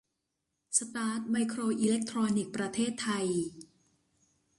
[0.77, 3.27] สตาร์ส ไมโครอิเล็กทรอนิกส์ ประเทศไทย